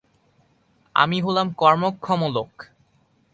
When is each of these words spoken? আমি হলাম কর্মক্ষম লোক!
আমি 0.95 1.17
হলাম 1.21 1.47
কর্মক্ষম 1.53 2.19
লোক! 2.33 2.51